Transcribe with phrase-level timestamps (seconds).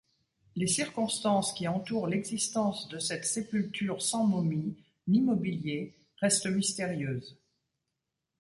[0.55, 4.75] Les circonstances qui entourent l'existence de cette sépulture sans momie
[5.07, 7.39] ni mobilier restent mystérieuses.